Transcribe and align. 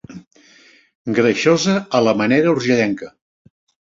Greixosa 1.19 1.75
a 1.99 2.01
la 2.07 2.15
manera 2.21 2.53
urgellenca. 2.57 3.13